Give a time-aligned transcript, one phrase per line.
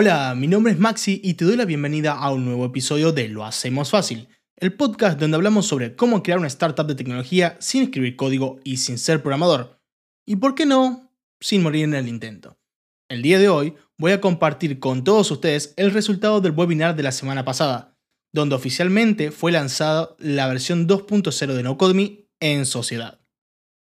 [0.00, 3.26] Hola, mi nombre es Maxi y te doy la bienvenida a un nuevo episodio de
[3.26, 7.82] Lo Hacemos Fácil, el podcast donde hablamos sobre cómo crear una startup de tecnología sin
[7.82, 9.80] escribir código y sin ser programador.
[10.24, 12.56] Y por qué no, sin morir en el intento.
[13.08, 17.02] El día de hoy voy a compartir con todos ustedes el resultado del webinar de
[17.02, 17.98] la semana pasada,
[18.32, 23.18] donde oficialmente fue lanzada la versión 2.0 de NoCodeMe en sociedad.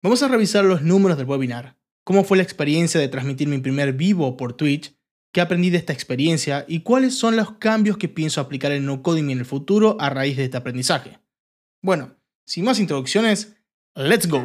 [0.03, 3.93] Vamos a revisar los números del webinar, cómo fue la experiencia de transmitir mi primer
[3.93, 4.97] vivo por Twitch,
[5.33, 9.33] qué aprendí de esta experiencia y cuáles son los cambios que pienso aplicar en NoCodeMe
[9.33, 11.19] en el futuro a raíz de este aprendizaje.
[11.81, 12.15] Bueno,
[12.47, 13.57] sin más introducciones,
[13.95, 14.43] ¡let's go!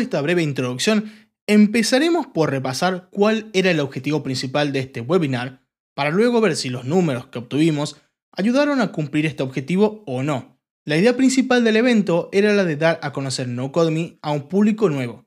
[0.00, 1.12] Esta breve introducción,
[1.46, 5.62] empezaremos por repasar cuál era el objetivo principal de este webinar,
[5.94, 7.96] para luego ver si los números que obtuvimos
[8.32, 10.60] ayudaron a cumplir este objetivo o no.
[10.84, 14.88] La idea principal del evento era la de dar a conocer NoCodeMe a un público
[14.88, 15.26] nuevo.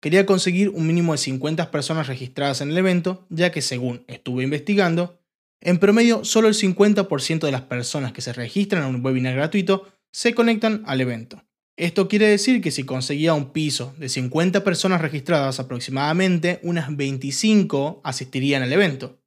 [0.00, 4.44] Quería conseguir un mínimo de 50 personas registradas en el evento, ya que según estuve
[4.44, 5.20] investigando,
[5.60, 9.86] en promedio solo el 50% de las personas que se registran a un webinar gratuito
[10.10, 11.44] se conectan al evento.
[11.80, 18.02] Esto quiere decir que si conseguía un piso de 50 personas registradas, aproximadamente unas 25
[18.04, 19.18] asistirían al evento.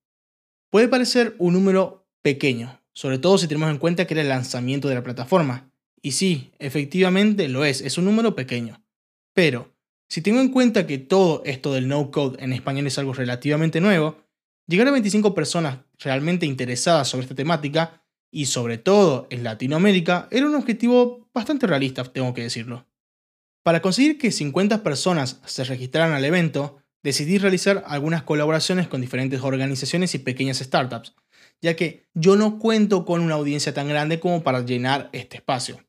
[0.69, 4.87] Puede parecer un número pequeño, sobre todo si tenemos en cuenta que era el lanzamiento
[4.87, 5.71] de la plataforma.
[5.99, 8.83] Y sí, efectivamente lo es, es un número pequeño.
[9.33, 9.73] Pero,
[10.07, 14.19] si tengo en cuenta que todo esto del no-code en español es algo relativamente nuevo,
[14.67, 18.02] llegar a 25 personas realmente interesadas sobre esta temática
[18.33, 22.87] y sobre todo en Latinoamérica, era un objetivo bastante realista, tengo que decirlo.
[23.61, 29.41] Para conseguir que 50 personas se registraran al evento, decidí realizar algunas colaboraciones con diferentes
[29.41, 31.13] organizaciones y pequeñas startups,
[31.61, 35.85] ya que yo no cuento con una audiencia tan grande como para llenar este espacio.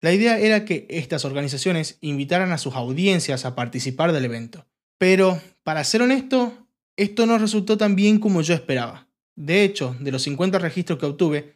[0.00, 4.66] La idea era que estas organizaciones invitaran a sus audiencias a participar del evento.
[4.98, 6.66] Pero, para ser honesto,
[6.96, 9.08] esto no resultó tan bien como yo esperaba.
[9.36, 11.55] De hecho, de los 50 registros que obtuve,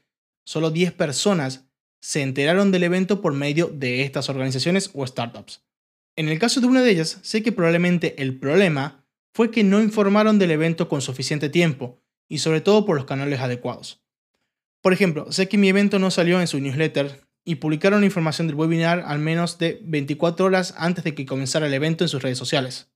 [0.50, 1.68] solo 10 personas
[2.00, 5.62] se enteraron del evento por medio de estas organizaciones o startups.
[6.16, 9.80] En el caso de una de ellas, sé que probablemente el problema fue que no
[9.80, 14.02] informaron del evento con suficiente tiempo y sobre todo por los canales adecuados.
[14.80, 18.56] Por ejemplo, sé que mi evento no salió en su newsletter y publicaron información del
[18.56, 22.38] webinar al menos de 24 horas antes de que comenzara el evento en sus redes
[22.38, 22.90] sociales.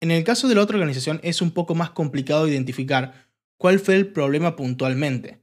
[0.00, 3.94] En el caso de la otra organización es un poco más complicado identificar cuál fue
[3.94, 5.40] el problema puntualmente,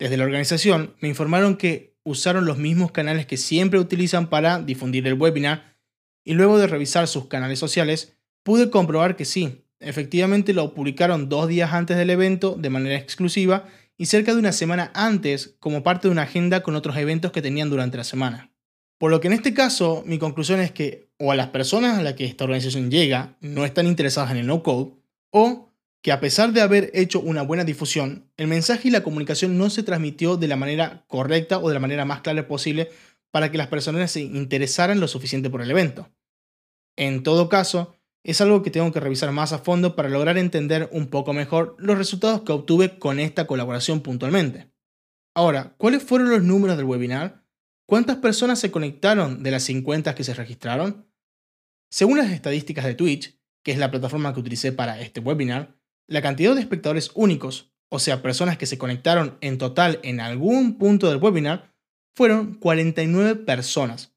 [0.00, 5.06] desde la organización me informaron que usaron los mismos canales que siempre utilizan para difundir
[5.06, 5.76] el webinar
[6.24, 11.48] y luego de revisar sus canales sociales pude comprobar que sí, efectivamente lo publicaron dos
[11.48, 13.66] días antes del evento de manera exclusiva
[13.98, 17.42] y cerca de una semana antes como parte de una agenda con otros eventos que
[17.42, 18.50] tenían durante la semana.
[18.96, 22.02] Por lo que en este caso mi conclusión es que o a las personas a
[22.02, 24.92] las que esta organización llega no están interesadas en el no-code
[25.30, 25.69] o
[26.02, 29.68] que a pesar de haber hecho una buena difusión, el mensaje y la comunicación no
[29.68, 32.90] se transmitió de la manera correcta o de la manera más clara posible
[33.30, 36.10] para que las personas se interesaran lo suficiente por el evento.
[36.96, 40.88] En todo caso, es algo que tengo que revisar más a fondo para lograr entender
[40.92, 44.70] un poco mejor los resultados que obtuve con esta colaboración puntualmente.
[45.34, 47.44] Ahora, ¿cuáles fueron los números del webinar?
[47.86, 51.08] ¿Cuántas personas se conectaron de las 50 que se registraron?
[51.90, 55.79] Según las estadísticas de Twitch, que es la plataforma que utilicé para este webinar,
[56.10, 60.76] la cantidad de espectadores únicos, o sea, personas que se conectaron en total en algún
[60.76, 61.72] punto del webinar,
[62.16, 64.12] fueron 49 personas.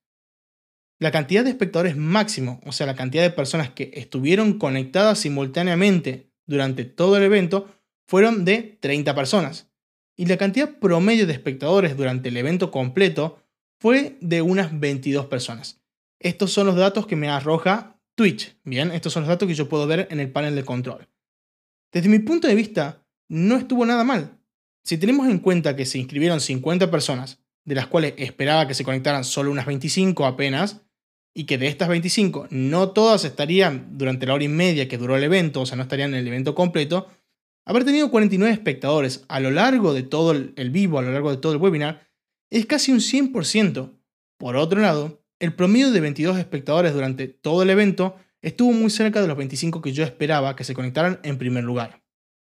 [1.00, 6.32] La cantidad de espectadores máximo, o sea, la cantidad de personas que estuvieron conectadas simultáneamente
[6.48, 7.70] durante todo el evento,
[8.08, 9.72] fueron de 30 personas.
[10.18, 13.44] Y la cantidad promedio de espectadores durante el evento completo
[13.80, 15.80] fue de unas 22 personas.
[16.20, 18.58] Estos son los datos que me arroja Twitch.
[18.64, 21.08] Bien, estos son los datos que yo puedo ver en el panel de control.
[21.94, 24.40] Desde mi punto de vista, no estuvo nada mal.
[24.84, 28.84] Si tenemos en cuenta que se inscribieron 50 personas, de las cuales esperaba que se
[28.84, 30.82] conectaran solo unas 25 apenas,
[31.36, 35.16] y que de estas 25 no todas estarían durante la hora y media que duró
[35.16, 37.08] el evento, o sea, no estarían en el evento completo,
[37.66, 41.38] haber tenido 49 espectadores a lo largo de todo el vivo, a lo largo de
[41.38, 42.08] todo el webinar,
[42.50, 44.00] es casi un 100%.
[44.38, 49.20] Por otro lado, el promedio de 22 espectadores durante todo el evento estuvo muy cerca
[49.22, 52.04] de los 25 que yo esperaba que se conectaran en primer lugar.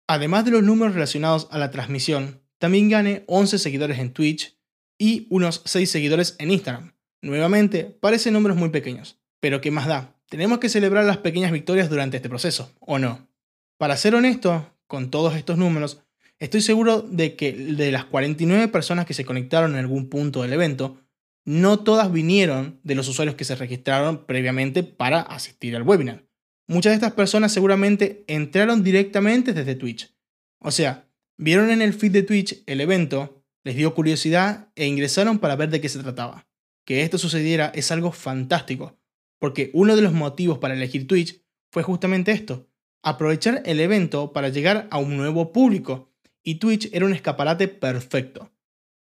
[0.06, 4.56] Además de los números relacionados a la transmisión, también gané 11 seguidores en Twitch
[4.96, 10.14] y unos 6 seguidores en Instagram, Nuevamente, parecen números muy pequeños, pero ¿qué más da?
[10.28, 13.28] Tenemos que celebrar las pequeñas victorias durante este proceso, ¿o no?
[13.76, 16.00] Para ser honesto, con todos estos números,
[16.38, 20.52] estoy seguro de que de las 49 personas que se conectaron en algún punto del
[20.52, 21.00] evento,
[21.48, 26.26] no todas vinieron de los usuarios que se registraron previamente para asistir al webinar.
[26.66, 30.14] Muchas de estas personas seguramente entraron directamente desde Twitch.
[30.58, 31.08] O sea,
[31.38, 35.70] vieron en el feed de Twitch el evento, les dio curiosidad e ingresaron para ver
[35.70, 36.46] de qué se trataba.
[36.84, 38.98] Que esto sucediera es algo fantástico,
[39.38, 41.40] porque uno de los motivos para elegir Twitch
[41.72, 42.68] fue justamente esto,
[43.02, 46.12] aprovechar el evento para llegar a un nuevo público,
[46.42, 48.52] y Twitch era un escaparate perfecto.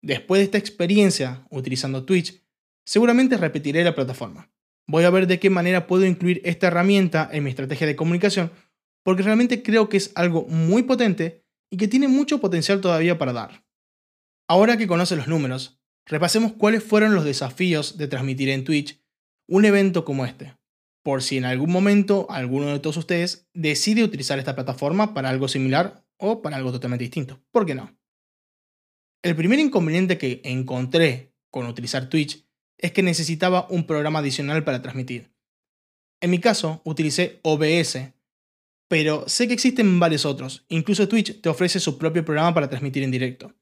[0.05, 2.43] Después de esta experiencia utilizando Twitch,
[2.85, 4.53] seguramente repetiré la plataforma.
[4.87, 8.53] Voy a ver de qué manera puedo incluir esta herramienta en mi estrategia de comunicación,
[9.03, 13.33] porque realmente creo que es algo muy potente y que tiene mucho potencial todavía para
[13.33, 13.65] dar.
[14.47, 19.03] Ahora que conoce los números, repasemos cuáles fueron los desafíos de transmitir en Twitch
[19.49, 20.55] un evento como este,
[21.03, 25.49] por si en algún momento alguno de todos ustedes decide utilizar esta plataforma para algo
[25.49, 27.43] similar o para algo totalmente distinto.
[27.51, 27.97] ¿Por qué no?
[29.25, 32.45] El primer inconveniente que encontré con utilizar Twitch
[32.77, 35.33] es que necesitaba un programa adicional para transmitir.
[36.21, 38.13] En mi caso, utilicé OBS,
[38.87, 43.03] pero sé que existen varios otros, incluso Twitch te ofrece su propio programa para transmitir
[43.03, 43.55] en directo.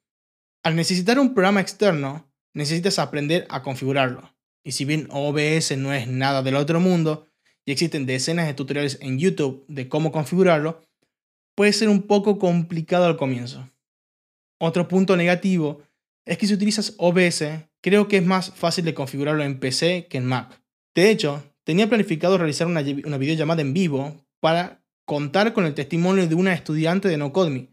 [0.64, 4.34] Al necesitar un programa externo, necesitas aprender a configurarlo.
[4.64, 7.28] Y si bien OBS no es nada del otro mundo,
[7.64, 10.82] y existen decenas de tutoriales en YouTube de cómo configurarlo,
[11.54, 13.71] puede ser un poco complicado al comienzo.
[14.64, 15.82] Otro punto negativo
[16.24, 17.42] es que si utilizas OBS,
[17.80, 20.62] creo que es más fácil de configurarlo en PC que en Mac.
[20.94, 26.36] De hecho, tenía planificado realizar una, videollamada en vivo para contar con el testimonio de
[26.36, 27.70] una estudiante de NoCodeme,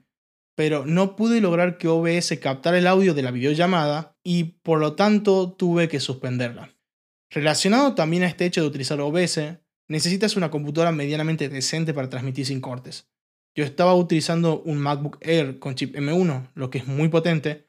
[0.55, 4.95] pero no pude lograr que OBS captara el audio de la videollamada y por lo
[4.95, 6.75] tanto tuve que suspenderla.
[7.29, 12.47] Relacionado también a este hecho de utilizar OBS, necesitas una computadora medianamente decente para transmitir
[12.47, 13.07] sin cortes.
[13.55, 17.67] Yo estaba utilizando un MacBook Air con chip M1, lo que es muy potente,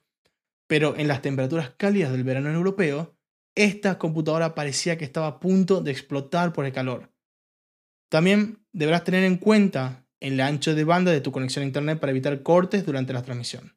[0.66, 3.16] pero en las temperaturas cálidas del verano europeo,
[3.54, 7.12] esta computadora parecía que estaba a punto de explotar por el calor.
[8.08, 12.10] También deberás tener en cuenta el ancho de banda de tu conexión a Internet para
[12.10, 13.76] evitar cortes durante la transmisión.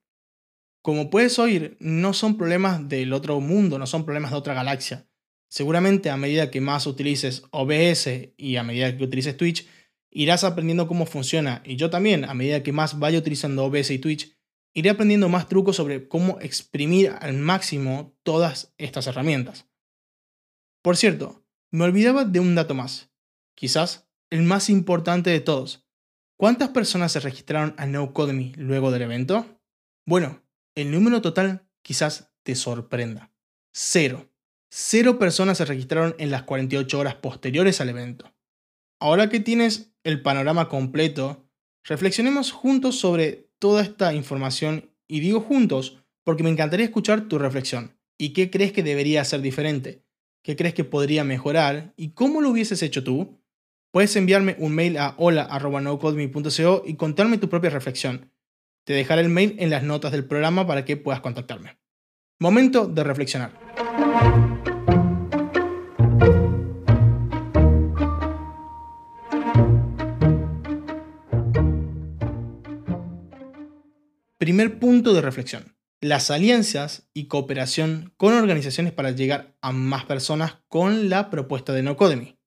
[0.82, 5.08] Como puedes oír, no son problemas del otro mundo, no son problemas de otra galaxia.
[5.50, 9.66] Seguramente a medida que más utilices OBS y a medida que utilices Twitch,
[10.14, 11.62] irás aprendiendo cómo funciona.
[11.66, 14.36] Y yo también, a medida que más vaya utilizando OBS y Twitch,
[14.74, 19.68] iré aprendiendo más trucos sobre cómo exprimir al máximo todas estas herramientas.
[20.82, 23.10] Por cierto, me olvidaba de un dato más,
[23.56, 25.88] quizás el más importante de todos.
[26.38, 29.46] ¿Cuántas personas se registraron a NoCodemy luego del evento?
[30.06, 30.44] Bueno,
[30.76, 33.32] el número total quizás te sorprenda.
[33.72, 34.30] Cero.
[34.70, 38.34] Cero personas se registraron en las 48 horas posteriores al evento.
[39.00, 41.50] Ahora que tienes el panorama completo,
[41.84, 47.98] reflexionemos juntos sobre toda esta información y digo juntos porque me encantaría escuchar tu reflexión.
[48.18, 50.04] ¿Y qué crees que debería ser diferente?
[50.44, 51.94] ¿Qué crees que podría mejorar?
[51.96, 53.42] ¿Y cómo lo hubieses hecho tú?
[53.92, 58.32] Puedes enviarme un mail a hola.nocodeme.co y contarme tu propia reflexión.
[58.86, 61.78] Te dejaré el mail en las notas del programa para que puedas contactarme.
[62.40, 64.53] Momento de reflexionar.
[74.44, 75.78] Primer punto de reflexión.
[76.02, 81.82] Las alianzas y cooperación con organizaciones para llegar a más personas con la propuesta de
[81.82, 82.38] Nocodemy.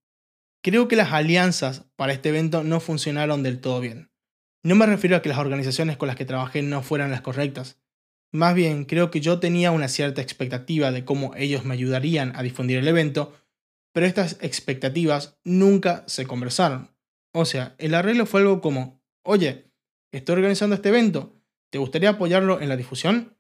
[0.63, 4.11] Creo que las alianzas para este evento no funcionaron del todo bien.
[4.63, 7.81] No me refiero a que las organizaciones con las que trabajé no fueran las correctas.
[8.31, 12.43] Más bien, creo que yo tenía una cierta expectativa de cómo ellos me ayudarían a
[12.43, 13.35] difundir el evento,
[13.95, 16.91] pero estas expectativas nunca se conversaron.
[17.33, 19.73] O sea, el arreglo fue algo como, oye,
[20.13, 21.36] estoy organizando este evento,
[21.77, 23.37] ¿Te gustaría apoyarlo en la difusión?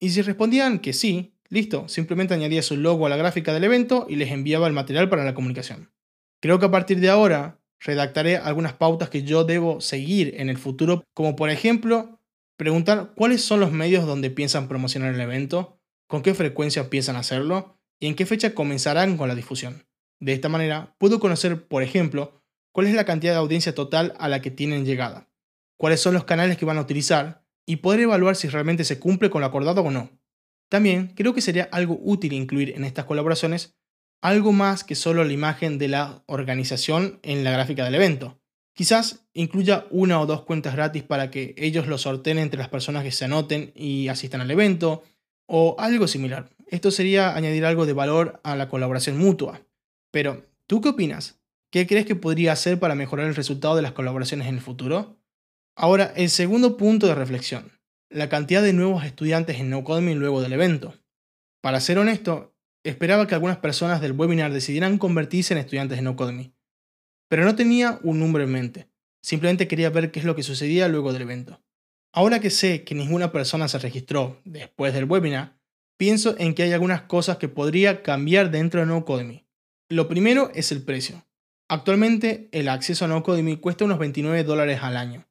[0.00, 4.04] Y si respondían que sí, listo, simplemente añadía su logo a la gráfica del evento
[4.10, 5.92] y les enviaba el material para la comunicación.
[6.40, 10.58] Creo que a partir de ahora redactaré algunas pautas que yo debo seguir en el
[10.58, 12.20] futuro, como por ejemplo,
[12.56, 17.78] preguntar cuáles son los medios donde piensan promocionar el evento, con qué frecuencia piensan hacerlo
[18.00, 19.86] y en qué fecha comenzarán con la difusión.
[20.18, 22.42] De esta manera, puedo conocer, por ejemplo,
[22.72, 25.30] cuál es la cantidad de audiencia total a la que tienen llegada,
[25.76, 29.28] cuáles son los canales que van a utilizar y poder evaluar si realmente se cumple
[29.28, 30.08] con lo acordado o no.
[30.70, 33.76] También creo que sería algo útil incluir en estas colaboraciones
[34.22, 38.40] algo más que solo la imagen de la organización en la gráfica del evento.
[38.72, 43.04] Quizás incluya una o dos cuentas gratis para que ellos lo sorteen entre las personas
[43.04, 45.04] que se anoten y asistan al evento.
[45.50, 46.50] o algo similar.
[46.68, 49.62] Esto sería añadir algo de valor a la colaboración mutua.
[50.10, 51.40] Pero, ¿tú qué opinas?
[51.70, 55.18] ¿Qué crees que podría hacer para mejorar el resultado de las colaboraciones en el futuro?
[55.80, 57.70] Ahora, el segundo punto de reflexión,
[58.10, 60.98] la cantidad de nuevos estudiantes en NoCodemy luego del evento.
[61.62, 66.52] Para ser honesto, esperaba que algunas personas del webinar decidieran convertirse en estudiantes de NoCodemy,
[67.28, 68.88] pero no tenía un número en mente,
[69.22, 71.62] simplemente quería ver qué es lo que sucedía luego del evento.
[72.12, 75.60] Ahora que sé que ninguna persona se registró después del webinar,
[75.96, 79.46] pienso en que hay algunas cosas que podría cambiar dentro de NoCodemy.
[79.88, 81.24] Lo primero es el precio.
[81.68, 85.27] Actualmente el acceso a NoCodemy cuesta unos 29 dólares al año.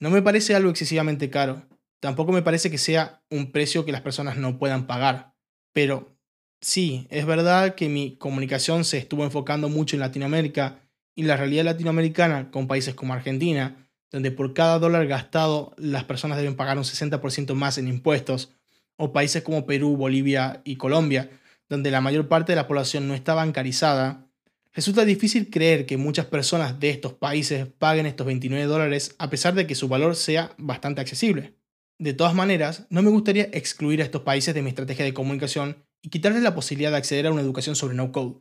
[0.00, 1.66] No me parece algo excesivamente caro.
[2.00, 5.34] Tampoco me parece que sea un precio que las personas no puedan pagar.
[5.72, 6.16] Pero
[6.60, 10.78] sí, es verdad que mi comunicación se estuvo enfocando mucho en Latinoamérica
[11.16, 16.38] y la realidad latinoamericana con países como Argentina, donde por cada dólar gastado las personas
[16.38, 18.52] deben pagar un 60% más en impuestos,
[18.96, 21.30] o países como Perú, Bolivia y Colombia,
[21.68, 24.27] donde la mayor parte de la población no está bancarizada,
[24.72, 29.54] resulta difícil creer que muchas personas de estos países paguen estos 29 dólares a pesar
[29.54, 31.54] de que su valor sea bastante accesible.
[31.98, 35.84] De todas maneras, no me gustaría excluir a estos países de mi estrategia de comunicación
[36.00, 38.40] y quitarles la posibilidad de acceder a una educación sobre no code,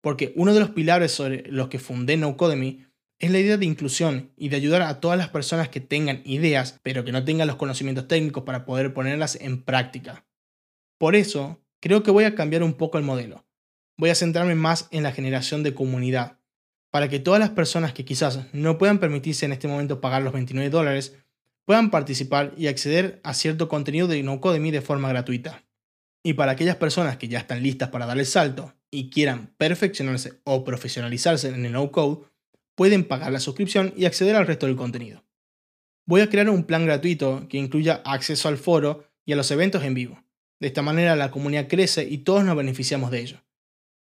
[0.00, 2.86] porque uno de los pilares sobre los que fundé NoCodemy
[3.18, 6.80] es la idea de inclusión y de ayudar a todas las personas que tengan ideas,
[6.82, 10.26] pero que no tengan los conocimientos técnicos para poder ponerlas en práctica.
[10.98, 13.44] Por eso, creo que voy a cambiar un poco el modelo.
[13.96, 16.38] Voy a centrarme más en la generación de comunidad,
[16.90, 20.32] para que todas las personas que quizás no puedan permitirse en este momento pagar los
[20.32, 21.16] 29 dólares
[21.64, 25.64] puedan participar y acceder a cierto contenido de NoCodemy de forma gratuita.
[26.24, 30.34] Y para aquellas personas que ya están listas para dar el salto y quieran perfeccionarse
[30.44, 32.26] o profesionalizarse en el no-code,
[32.74, 35.24] pueden pagar la suscripción y acceder al resto del contenido.
[36.04, 39.82] Voy a crear un plan gratuito que incluya acceso al foro y a los eventos
[39.84, 40.22] en vivo.
[40.60, 43.42] De esta manera la comunidad crece y todos nos beneficiamos de ello.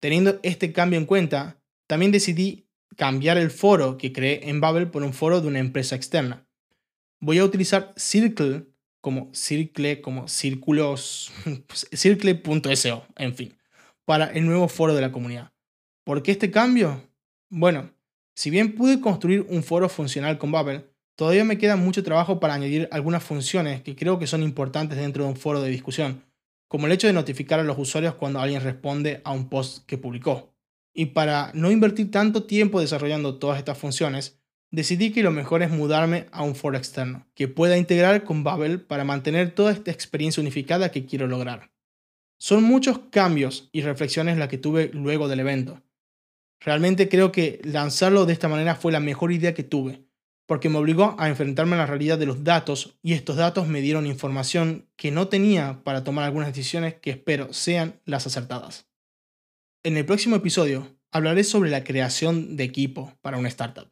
[0.02, 2.66] Teniendo este cambio en cuenta, también decidí
[2.96, 6.44] cambiar el foro que creé en Babel por un foro de una empresa externa.
[7.20, 8.66] Voy a utilizar Circle
[9.00, 11.30] como Circle, como círculos,
[11.94, 13.56] circle.so, en fin,
[14.04, 15.52] para el nuevo foro de la comunidad.
[16.04, 17.08] ¿Por qué este cambio?
[17.48, 17.92] Bueno,
[18.34, 22.54] si bien pude construir un foro funcional con Babel, todavía me queda mucho trabajo para
[22.54, 26.24] añadir algunas funciones que creo que son importantes dentro de un foro de discusión,
[26.72, 29.98] como el hecho de notificar a los usuarios cuando alguien responde a un post que
[29.98, 30.54] publicó.
[30.94, 35.70] Y para no invertir tanto tiempo desarrollando todas estas funciones, decidí que lo mejor es
[35.70, 40.40] mudarme a un foro externo, que pueda integrar con Babel para mantener toda esta experiencia
[40.40, 41.72] unificada que quiero lograr.
[42.38, 45.82] Son muchos cambios y reflexiones las que tuve luego del evento,
[46.64, 50.04] Realmente creo que lanzarlo de esta manera fue la mejor idea que tuve,
[50.46, 53.80] porque me obligó a enfrentarme a la realidad de los datos y estos datos me
[53.80, 58.86] dieron información que no tenía para tomar algunas decisiones que espero sean las acertadas.
[59.84, 63.90] En el próximo episodio hablaré sobre la creación de equipo para una startup,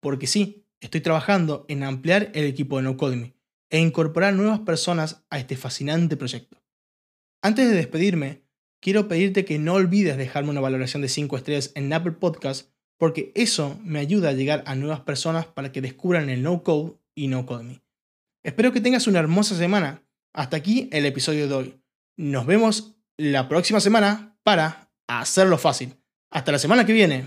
[0.00, 3.34] porque sí, estoy trabajando en ampliar el equipo de NoCodemy
[3.70, 6.62] e incorporar nuevas personas a este fascinante proyecto.
[7.42, 8.42] Antes de despedirme,
[8.80, 12.73] quiero pedirte que no olvides dejarme una valoración de 5 estrellas en Apple Podcast
[13.04, 16.94] porque eso me ayuda a llegar a nuevas personas para que descubran el no code
[17.14, 17.82] y no code me.
[18.42, 20.02] Espero que tengas una hermosa semana.
[20.32, 21.80] Hasta aquí el episodio de hoy.
[22.16, 25.94] Nos vemos la próxima semana para hacerlo fácil.
[26.30, 27.26] Hasta la semana que viene.